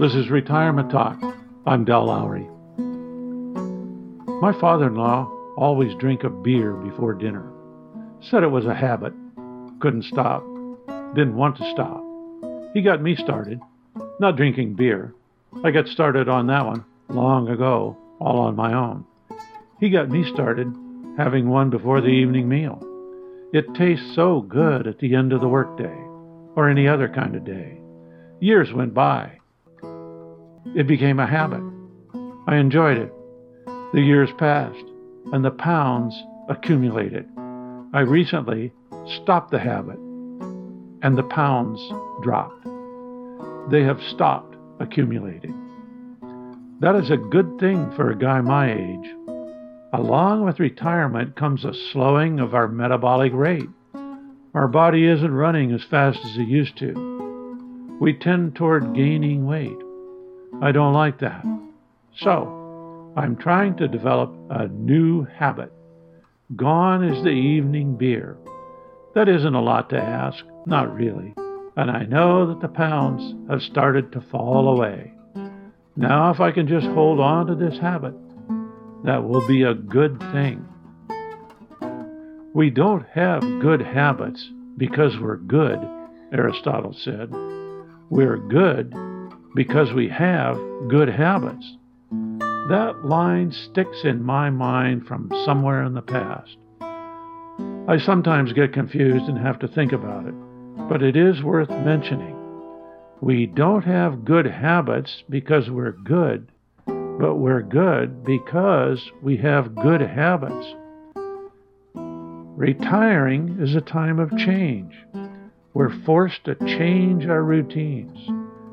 [0.00, 1.20] This is Retirement Talk.
[1.66, 2.48] I'm Del Lowry.
[4.40, 7.52] My father in law always drank a beer before dinner.
[8.22, 9.12] Said it was a habit.
[9.78, 10.42] Couldn't stop.
[11.14, 12.02] Didn't want to stop.
[12.72, 13.60] He got me started.
[14.18, 15.12] Not drinking beer.
[15.62, 19.04] I got started on that one long ago, all on my own.
[19.80, 20.74] He got me started
[21.18, 22.80] having one before the evening meal.
[23.52, 25.98] It tastes so good at the end of the workday,
[26.56, 27.82] or any other kind of day.
[28.40, 29.39] Years went by.
[30.76, 31.62] It became a habit.
[32.46, 33.12] I enjoyed it.
[33.92, 34.84] The years passed,
[35.32, 36.14] and the pounds
[36.48, 37.26] accumulated.
[37.92, 38.72] I recently
[39.22, 39.98] stopped the habit,
[41.02, 41.80] and the pounds
[42.22, 42.64] dropped.
[43.70, 45.54] They have stopped accumulating.
[46.80, 49.10] That is a good thing for a guy my age.
[49.92, 53.68] Along with retirement comes a slowing of our metabolic rate.
[54.54, 57.98] Our body isn't running as fast as it used to.
[58.00, 59.76] We tend toward gaining weight.
[60.62, 61.42] I don't like that.
[62.18, 65.72] So, I'm trying to develop a new habit.
[66.54, 68.36] Gone is the evening beer.
[69.14, 71.34] That isn't a lot to ask, not really.
[71.76, 75.12] And I know that the pounds have started to fall away.
[75.96, 78.14] Now, if I can just hold on to this habit,
[79.04, 80.66] that will be a good thing.
[82.54, 85.78] We don't have good habits because we're good,
[86.32, 87.30] Aristotle said.
[88.10, 88.92] We're good
[89.54, 90.56] because we have
[90.88, 91.76] good habits.
[92.10, 96.56] That line sticks in my mind from somewhere in the past.
[97.88, 100.34] I sometimes get confused and have to think about it,
[100.88, 102.36] but it is worth mentioning.
[103.20, 106.50] We don't have good habits because we're good
[107.20, 110.74] but we're good because we have good habits.
[111.94, 114.94] Retiring is a time of change.
[115.74, 118.18] We're forced to change our routines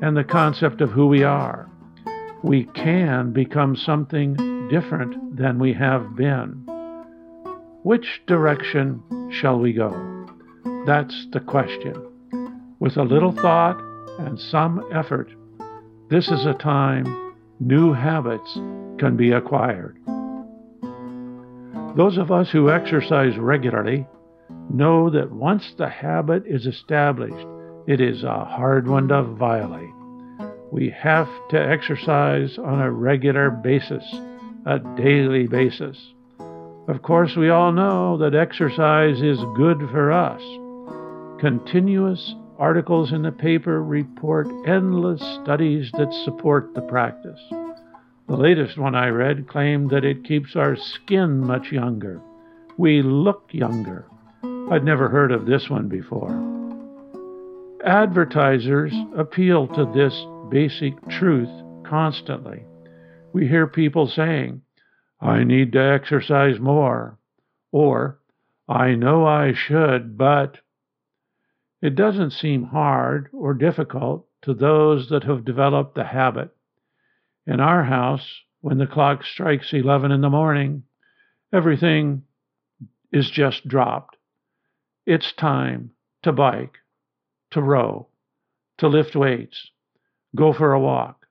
[0.00, 1.68] and the concept of who we are.
[2.42, 6.64] We can become something different than we have been.
[7.82, 9.90] Which direction shall we go?
[10.86, 11.94] That's the question.
[12.80, 13.80] With a little thought
[14.18, 15.30] and some effort,
[16.10, 18.54] this is a time new habits
[18.98, 19.98] can be acquired.
[21.96, 24.06] Those of us who exercise regularly
[24.70, 27.46] know that once the habit is established,
[27.88, 29.88] it is a hard one to violate.
[30.70, 34.04] We have to exercise on a regular basis,
[34.66, 35.96] a daily basis.
[36.86, 40.42] Of course, we all know that exercise is good for us.
[41.40, 47.40] Continuous Articles in the paper report endless studies that support the practice.
[48.28, 52.20] The latest one I read claimed that it keeps our skin much younger.
[52.76, 54.06] We look younger.
[54.42, 56.57] I'd never heard of this one before.
[57.84, 61.48] Advertisers appeal to this basic truth
[61.86, 62.64] constantly.
[63.32, 64.62] We hear people saying,
[65.20, 67.18] I need to exercise more,
[67.70, 68.18] or
[68.68, 70.58] I know I should, but
[71.80, 76.50] it doesn't seem hard or difficult to those that have developed the habit.
[77.46, 80.82] In our house, when the clock strikes 11 in the morning,
[81.52, 82.22] everything
[83.12, 84.16] is just dropped.
[85.06, 86.78] It's time to bike,
[87.50, 88.08] to row,
[88.78, 89.70] to lift weights,
[90.34, 91.26] go for a walk,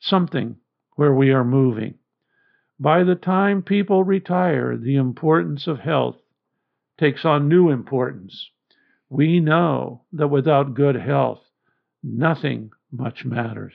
[0.00, 0.56] something
[0.96, 1.94] where we are moving.
[2.78, 6.16] By the time people retire, the importance of health
[6.98, 8.50] takes on new importance.
[9.08, 11.40] We know that without good health,
[12.02, 13.74] nothing much matters.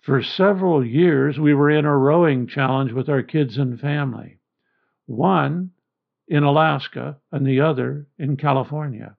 [0.00, 4.38] For several years, we were in a rowing challenge with our kids and family.
[5.06, 5.72] One
[6.28, 9.16] in Alaska and the other in California.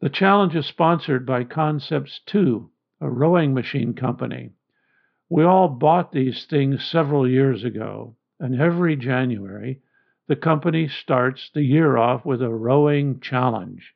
[0.00, 2.70] The challenge is sponsored by Concepts 2,
[3.00, 4.50] a rowing machine company.
[5.28, 9.80] We all bought these things several years ago, and every January
[10.28, 13.94] the company starts the year off with a rowing challenge.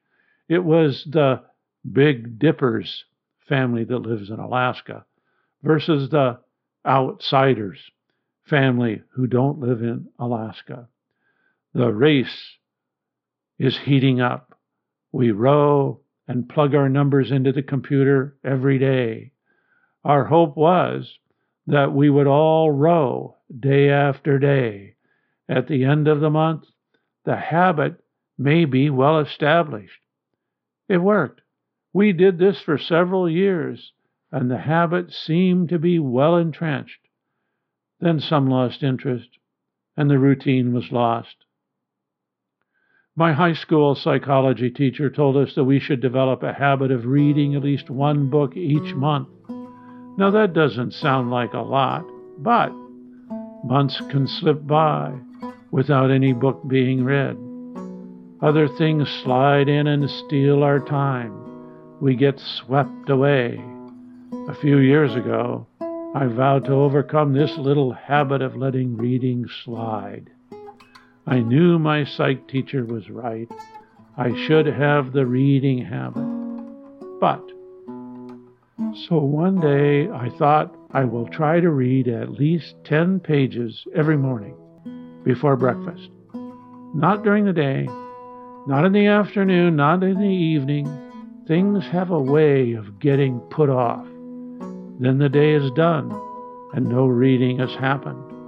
[0.49, 1.43] It was the
[1.91, 3.05] Big Dippers
[3.49, 5.05] family that lives in Alaska
[5.63, 6.39] versus the
[6.87, 7.79] Outsiders
[8.45, 10.89] family who don't live in Alaska.
[11.75, 12.57] The race
[13.59, 14.50] is heating up.
[15.13, 19.33] We row and plug our numbers into the computer every day.
[20.05, 21.19] Our hope was
[21.67, 24.95] that we would all row day after day
[25.51, 26.67] at the end of the month,
[27.25, 28.01] the habit
[28.39, 30.01] may be well established.
[30.89, 31.41] It worked.
[31.93, 33.93] We did this for several years,
[34.31, 37.09] and the habit seemed to be well entrenched.
[37.99, 39.39] Then some lost interest,
[39.97, 41.45] and the routine was lost.
[43.17, 47.57] My high school psychology teacher told us that we should develop a habit of reading
[47.57, 49.29] at least one book each month.
[50.17, 52.05] Now, that doesn't sound like a lot,
[52.39, 52.71] but
[53.65, 55.13] months can slip by
[55.73, 57.37] without any book being read.
[58.43, 61.99] Other things slide in and steal our time.
[62.01, 63.61] We get swept away.
[64.49, 65.67] A few years ago,
[66.15, 70.31] I vowed to overcome this little habit of letting reading slide.
[71.27, 73.49] I knew my psych teacher was right.
[74.17, 76.25] I should have the reading habit.
[77.21, 77.43] But,
[79.09, 84.17] so one day I thought I will try to read at least 10 pages every
[84.17, 84.57] morning
[85.23, 86.09] before breakfast.
[86.95, 87.87] Not during the day,
[88.67, 90.89] not in the afternoon, not in the evening.
[91.47, 94.05] Things have a way of getting put off.
[94.99, 96.11] Then the day is done
[96.73, 98.40] and no reading has happened.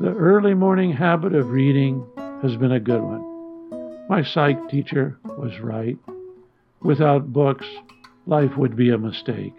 [0.00, 2.04] The early morning habit of reading
[2.42, 4.06] has been a good one.
[4.08, 5.96] My psych teacher was right.
[6.82, 7.64] Without books,
[8.26, 9.54] life would be a mistake.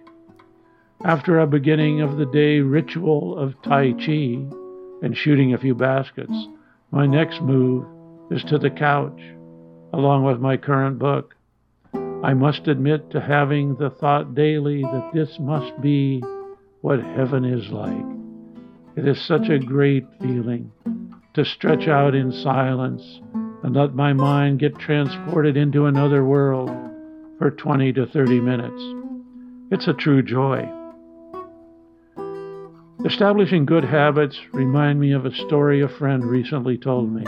[1.06, 4.46] After a beginning of the day ritual of Tai Chi
[5.02, 6.36] and shooting a few baskets,
[6.92, 7.86] my next move
[8.30, 9.22] is to the couch,
[9.94, 11.34] along with my current book.
[11.94, 16.22] I must admit to having the thought daily that this must be
[16.82, 18.15] what heaven is like.
[18.98, 20.72] It is such a great feeling
[21.34, 23.20] to stretch out in silence
[23.62, 26.70] and let my mind get transported into another world
[27.38, 28.82] for 20 to 30 minutes.
[29.70, 30.70] It's a true joy.
[33.06, 37.24] Establishing good habits remind me of a story a friend recently told me.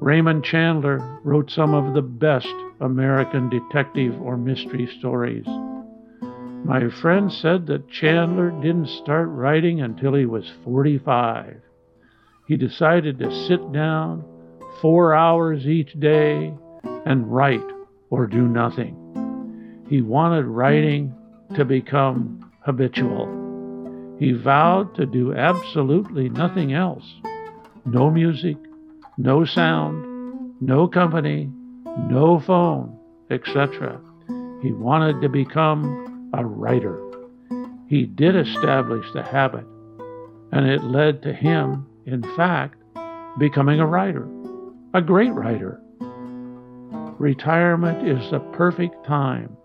[0.00, 5.46] Raymond Chandler wrote some of the best American detective or mystery stories.
[6.64, 11.60] My friend said that Chandler didn't start writing until he was 45.
[12.46, 14.24] He decided to sit down
[14.80, 16.54] four hours each day
[17.04, 17.64] and write
[18.10, 19.84] or do nothing.
[19.88, 21.14] He wanted writing
[21.54, 24.16] to become habitual.
[24.18, 27.04] He vowed to do absolutely nothing else
[27.84, 28.56] no music,
[29.16, 31.48] no sound, no company,
[32.10, 32.98] no phone,
[33.30, 34.00] etc.
[34.60, 37.00] He wanted to become a writer.
[37.88, 39.64] He did establish the habit,
[40.52, 42.78] and it led to him, in fact,
[43.38, 44.26] becoming a writer,
[44.94, 45.80] a great writer.
[47.18, 49.56] Retirement is the perfect time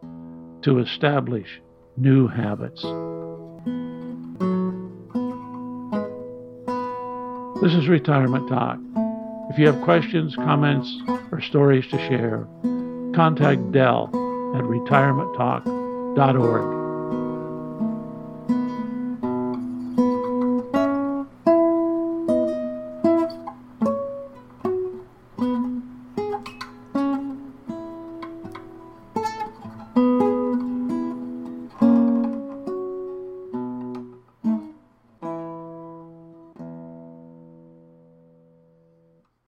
[0.62, 1.62] to establish
[1.98, 2.82] new habits.
[7.62, 8.80] This is Retirement Talk.
[9.52, 10.90] If you have questions, comments,
[11.32, 12.48] or stories to share,
[13.14, 14.06] contact Del
[14.56, 15.81] at
[16.16, 16.81] retirementtalk.org.